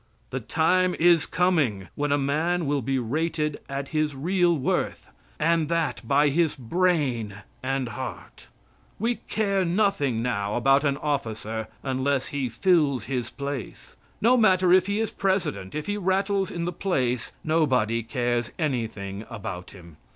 [0.31, 5.07] The time is coming when a man will be rated at his real worth,
[5.39, 8.47] and that by his brain and heart.
[8.97, 13.95] We care nothing now about an officer unless he fills his place.
[14.21, 19.23] No matter if he is president, if he rattles in the place nobody cares anything
[19.29, 19.97] about him.